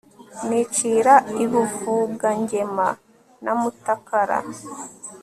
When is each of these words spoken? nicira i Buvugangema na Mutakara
nicira 0.47 1.13
i 1.43 1.45
Buvugangema 1.51 2.87
na 3.43 3.53
Mutakara 3.59 4.39